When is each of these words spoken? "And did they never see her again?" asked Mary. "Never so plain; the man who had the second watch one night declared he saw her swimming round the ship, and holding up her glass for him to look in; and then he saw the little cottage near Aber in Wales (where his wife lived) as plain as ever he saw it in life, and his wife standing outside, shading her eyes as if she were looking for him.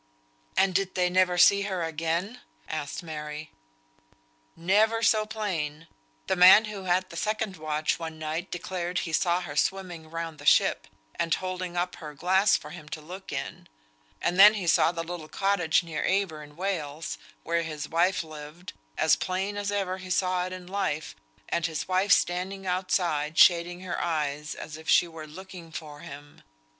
"And 0.57 0.73
did 0.73 0.95
they 0.95 1.11
never 1.11 1.37
see 1.37 1.61
her 1.69 1.83
again?" 1.83 2.41
asked 2.67 3.03
Mary. 3.03 3.51
"Never 4.55 5.03
so 5.03 5.27
plain; 5.27 5.85
the 6.25 6.35
man 6.35 6.65
who 6.65 6.85
had 6.85 7.11
the 7.11 7.15
second 7.15 7.55
watch 7.57 7.99
one 7.99 8.17
night 8.17 8.49
declared 8.49 9.01
he 9.05 9.13
saw 9.13 9.41
her 9.41 9.55
swimming 9.55 10.09
round 10.09 10.39
the 10.39 10.45
ship, 10.47 10.87
and 11.19 11.35
holding 11.35 11.77
up 11.77 11.97
her 11.97 12.15
glass 12.15 12.57
for 12.57 12.71
him 12.71 12.89
to 12.89 12.99
look 12.99 13.31
in; 13.31 13.67
and 14.19 14.39
then 14.39 14.55
he 14.55 14.65
saw 14.65 14.91
the 14.91 15.03
little 15.03 15.27
cottage 15.29 15.83
near 15.83 16.03
Aber 16.03 16.41
in 16.41 16.55
Wales 16.55 17.19
(where 17.43 17.61
his 17.61 17.87
wife 17.87 18.23
lived) 18.23 18.73
as 18.97 19.15
plain 19.15 19.55
as 19.55 19.71
ever 19.71 19.99
he 19.99 20.09
saw 20.09 20.47
it 20.47 20.51
in 20.51 20.65
life, 20.65 21.15
and 21.47 21.67
his 21.67 21.87
wife 21.87 22.11
standing 22.11 22.65
outside, 22.65 23.37
shading 23.37 23.81
her 23.81 24.01
eyes 24.03 24.55
as 24.55 24.77
if 24.77 24.89
she 24.89 25.07
were 25.07 25.27
looking 25.27 25.71
for 25.71 25.99
him. 25.99 26.41